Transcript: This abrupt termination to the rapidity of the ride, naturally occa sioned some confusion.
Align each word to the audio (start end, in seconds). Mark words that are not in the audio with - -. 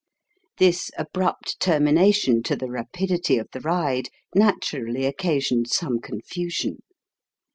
This 0.57 0.89
abrupt 0.97 1.59
termination 1.59 2.41
to 2.49 2.55
the 2.55 2.71
rapidity 2.71 3.37
of 3.37 3.47
the 3.51 3.59
ride, 3.59 4.09
naturally 4.33 5.01
occa 5.01 5.37
sioned 5.37 5.67
some 5.67 5.99
confusion. 5.99 6.79